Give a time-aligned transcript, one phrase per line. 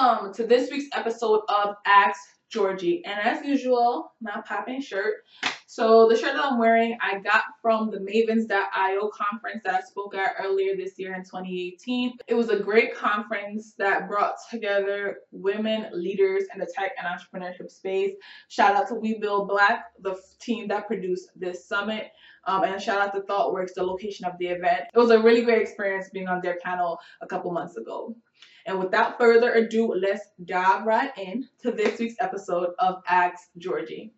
[0.00, 2.18] Welcome to this week's episode of Ask
[2.48, 3.04] Georgie.
[3.04, 5.16] And as usual, my popping shirt.
[5.66, 9.80] So the shirt that I'm wearing, I got from the Mavens I/O conference that I
[9.82, 12.16] spoke at earlier this year in 2018.
[12.26, 17.70] It was a great conference that brought together women leaders in the tech and entrepreneurship
[17.70, 18.14] space.
[18.48, 22.10] Shout out to We Build Black, the team that produced this summit.
[22.46, 24.84] Um, and shout out to ThoughtWorks, the location of the event.
[24.94, 28.16] It was a really great experience being on their panel a couple months ago.
[28.66, 34.12] And without further ado, let's dive right in to this week's episode of Ask Georgie.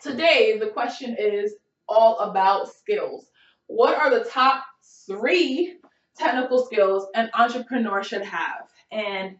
[0.00, 1.54] Today, the question is
[1.88, 3.26] all about skills.
[3.66, 4.64] What are the top
[5.06, 5.76] three
[6.16, 8.68] technical skills an entrepreneur should have?
[8.90, 9.36] And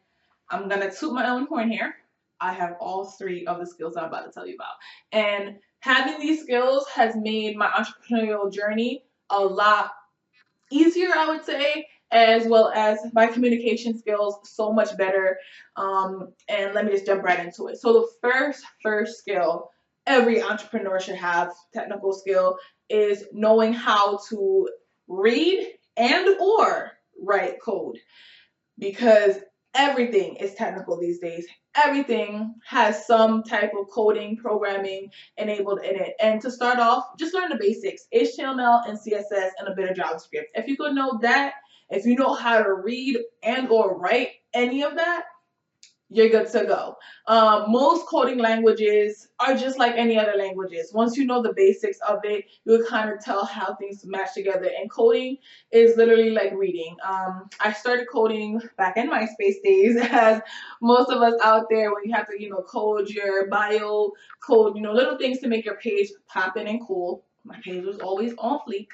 [0.51, 1.95] I'm going to toot my own horn here.
[2.41, 4.75] I have all three of the skills I'm about to tell you about.
[5.13, 9.93] And having these skills has made my entrepreneurial journey a lot
[10.71, 15.39] easier, I would say, as well as my communication skills so much better.
[15.77, 17.79] Um, and let me just jump right into it.
[17.79, 19.71] So the first, first skill
[20.07, 24.69] every entrepreneur should have, technical skill, is knowing how to
[25.09, 27.99] read and or write code.
[28.79, 29.37] Because
[29.75, 31.47] everything is technical these days.
[31.75, 36.15] Everything has some type of coding, programming enabled in it.
[36.21, 39.97] And to start off, just learn the basics, HTML and CSS and a bit of
[39.97, 40.49] JavaScript.
[40.55, 41.55] If you could know that,
[41.89, 45.25] if you know how to read and or write any of that,
[46.13, 46.97] you're good to go.
[47.27, 50.93] Um, most coding languages are just like any other languages.
[50.93, 54.71] Once you know the basics of it, you'll kind of tell how things match together.
[54.79, 55.39] And coding
[55.71, 56.97] is literally like reading.
[57.03, 60.43] Um, I started coding back in MySpace days, as
[60.83, 64.13] most of us out there, when you have to, you know, code your bio,
[64.45, 67.25] code, you know, little things to make your page popping and cool.
[67.45, 68.89] My page was always on fleek.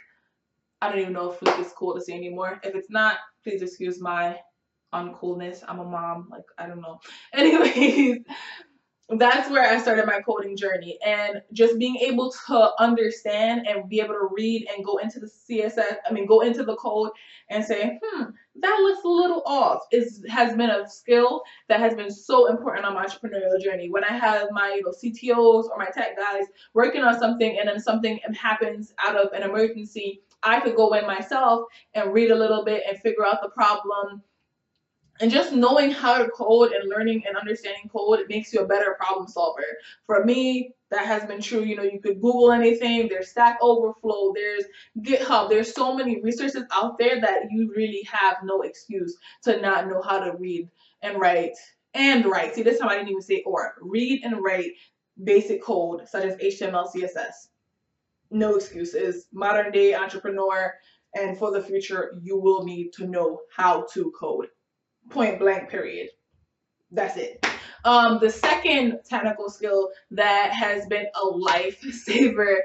[0.80, 2.60] I don't even know if fleek is cool to say anymore.
[2.62, 4.38] If it's not, please excuse my
[4.92, 5.62] uncoolness.
[5.66, 7.00] I'm a mom, like I don't know.
[7.32, 8.20] Anyways,
[9.10, 14.00] that's where I started my coding journey and just being able to understand and be
[14.00, 17.10] able to read and go into the CSS, I mean go into the code
[17.48, 18.24] and say, hmm,
[18.60, 19.84] that looks a little off.
[19.92, 23.88] Is has been a skill that has been so important on my entrepreneurial journey.
[23.88, 26.44] When I have my you know CTOs or my tech guys
[26.74, 31.06] working on something and then something happens out of an emergency, I could go in
[31.06, 34.22] myself and read a little bit and figure out the problem
[35.20, 38.66] and just knowing how to code and learning and understanding code it makes you a
[38.66, 39.64] better problem solver.
[40.06, 41.62] For me that has been true.
[41.62, 43.08] You know you could google anything.
[43.08, 44.32] There's stack overflow.
[44.34, 44.64] There's
[45.00, 45.50] github.
[45.50, 50.00] There's so many resources out there that you really have no excuse to not know
[50.02, 50.68] how to read
[51.02, 51.56] and write
[51.94, 52.54] and write.
[52.54, 53.74] See this time i didn't even say or.
[53.80, 54.72] Read and write
[55.22, 57.48] basic code such as html css
[58.30, 59.26] no excuses.
[59.32, 60.74] Modern day entrepreneur.
[61.14, 64.48] And for the future you will need to know how to code
[65.10, 66.08] point blank period.
[66.90, 67.44] That's it.
[67.84, 72.56] Um, the second technical skill that has been a lifesaver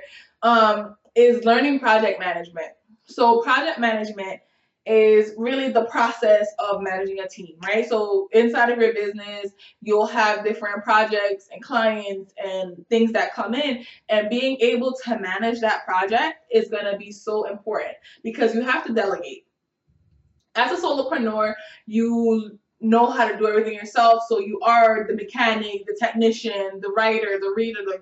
[0.42, 2.68] um, is learning project management.
[3.06, 4.40] So project management
[4.86, 7.88] is really the process of managing a team, right?
[7.88, 13.54] So inside of your business, you'll have different projects and clients and things that come
[13.54, 17.94] in and being able to manage that project is going to be so important
[18.24, 19.46] because you have to delegate
[20.56, 21.53] as a solopreneur,
[21.86, 24.24] you know how to do everything yourself.
[24.28, 28.02] So you are the mechanic, the technician, the writer, the reader, the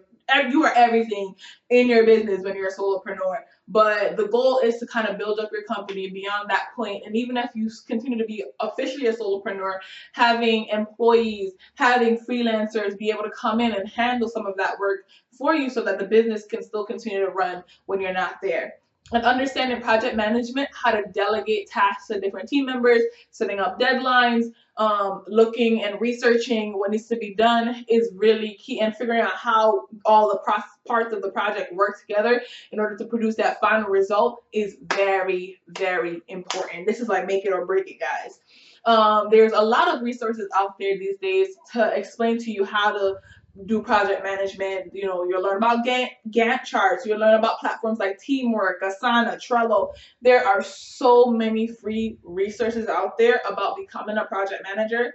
[0.50, 1.36] you are everything
[1.70, 3.40] in your business when you're a solopreneur.
[3.68, 7.04] But the goal is to kind of build up your company beyond that point.
[7.06, 9.80] And even if you continue to be officially a solopreneur,
[10.14, 15.02] having employees, having freelancers be able to come in and handle some of that work
[15.38, 18.76] for you so that the business can still continue to run when you're not there
[19.14, 24.46] and understanding project management, how to delegate tasks to different team members, setting up deadlines,
[24.78, 29.36] um, looking and researching what needs to be done is really key and figuring out
[29.36, 30.40] how all the
[30.88, 32.42] parts of the project work together
[32.72, 36.88] in order to produce that final result is very, very important.
[36.88, 38.40] This is like make it or break it, guys.
[38.86, 42.92] Um, there's a lot of resources out there these days to explain to you how
[42.92, 43.16] to
[43.66, 44.92] do project management.
[44.94, 47.06] You know, you'll learn about Gantt, charts.
[47.06, 49.90] You'll learn about platforms like Teamwork, Asana, Trello.
[50.22, 55.14] There are so many free resources out there about becoming a project manager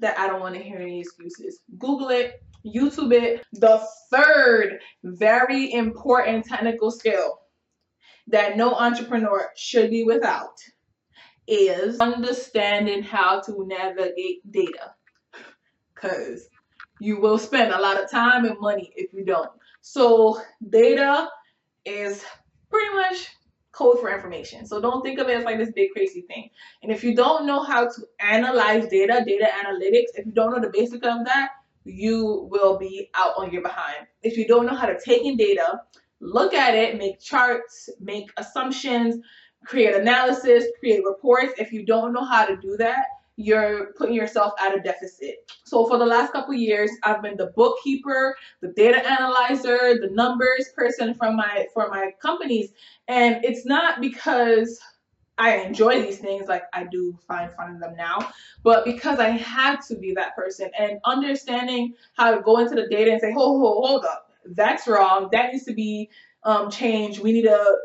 [0.00, 1.60] that I don't want to hear any excuses.
[1.78, 3.44] Google it, YouTube it.
[3.52, 7.40] The third very important technical skill
[8.28, 10.58] that no entrepreneur should be without
[11.46, 14.94] is understanding how to navigate data.
[15.94, 16.48] Because
[17.02, 19.50] you will spend a lot of time and money if you don't.
[19.80, 20.40] So
[20.70, 21.28] data
[21.84, 22.24] is
[22.70, 23.26] pretty much
[23.72, 24.64] code for information.
[24.66, 26.50] So don't think of it as like this big crazy thing.
[26.80, 30.60] And if you don't know how to analyze data, data analytics, if you don't know
[30.60, 31.48] the basic of that,
[31.84, 34.06] you will be out on your behind.
[34.22, 35.80] If you don't know how to take in data,
[36.20, 39.16] look at it, make charts, make assumptions,
[39.66, 41.54] create analysis, create reports.
[41.58, 43.06] If you don't know how to do that,
[43.42, 45.50] you're putting yourself at a deficit.
[45.64, 50.68] So for the last couple years, I've been the bookkeeper, the data analyzer, the numbers
[50.76, 52.70] person from my for my companies,
[53.08, 54.80] and it's not because
[55.38, 58.30] I enjoy these things, like I do find fun in them now,
[58.62, 60.70] but because I had to be that person.
[60.78, 64.86] And understanding how to go into the data and say, hold, hold, hold up, that's
[64.86, 66.10] wrong, that needs to be
[66.44, 67.20] um, changed.
[67.20, 67.78] We need to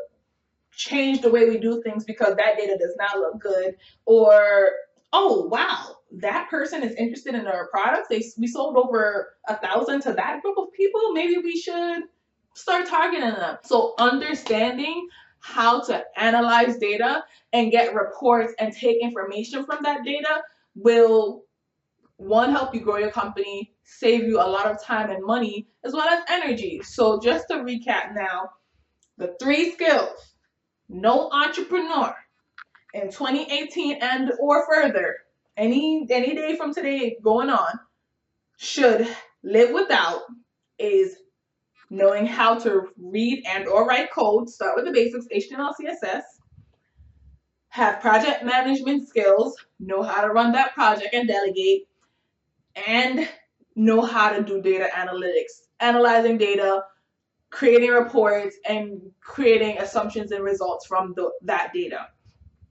[0.71, 3.75] change the way we do things because that data does not look good,
[4.06, 4.71] or
[5.18, 8.08] oh wow, that person is interested in our products.
[8.08, 11.12] They we sold over a thousand to that group of people.
[11.12, 12.04] Maybe we should
[12.54, 13.58] start targeting them.
[13.64, 15.08] So understanding
[15.40, 20.42] how to analyze data and get reports and take information from that data
[20.75, 21.44] will
[22.18, 25.94] one help you grow your company, save you a lot of time and money as
[25.94, 26.81] well as energy.
[26.84, 28.52] So just to recap now,
[29.18, 30.36] the three skills
[30.90, 32.16] no entrepreneur
[32.97, 35.17] in 2018 and or further,
[35.55, 37.79] any any day from today going on,
[38.57, 39.07] should
[39.44, 40.21] live without
[40.79, 41.17] is
[41.89, 46.23] knowing how to read and or write code, start with the basics, HTML, CSS,
[47.69, 51.88] have project management skills, know how to run that project and delegate,
[52.88, 53.29] and
[53.75, 56.83] know how to do data analytics, analyzing data,
[57.51, 62.07] creating reports, and creating assumptions and results from the, that data.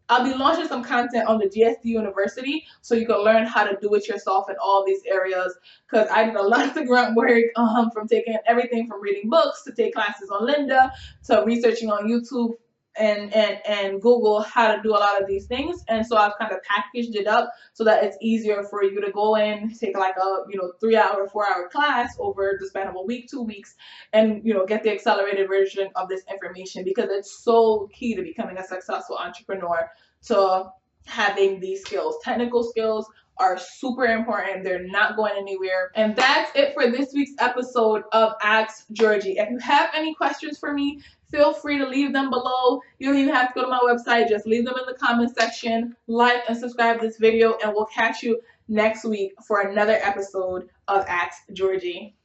[0.08, 3.76] I'll be launching some content on the GSD University so you can learn how to
[3.80, 5.56] do it yourself in all these areas.
[5.90, 9.62] Because I did a lot of grunt work um, from taking everything from reading books
[9.64, 10.90] to take classes on Lynda
[11.24, 12.54] to researching on YouTube
[12.98, 15.84] and, and, and Google how to do a lot of these things.
[15.88, 19.10] And so I've kind of packaged it up so that it's easier for you to
[19.12, 22.88] go in, take like a, you know, three hour, four hour class over the span
[22.88, 23.74] of a week, two weeks,
[24.12, 28.22] and, you know, get the accelerated version of this information because it's so key to
[28.22, 29.90] becoming a successful entrepreneur
[30.26, 30.70] to
[31.06, 32.16] having these skills.
[32.22, 33.06] Technical skills
[33.38, 34.64] are super important.
[34.64, 35.90] They're not going anywhere.
[35.94, 39.38] And that's it for this week's episode of Ask Georgie.
[39.38, 41.00] If you have any questions for me,
[41.30, 42.80] feel free to leave them below.
[42.98, 44.28] You don't even have to go to my website.
[44.28, 45.94] Just leave them in the comment section.
[46.06, 51.04] Like and subscribe this video and we'll catch you next week for another episode of
[51.06, 52.15] Ask Georgie.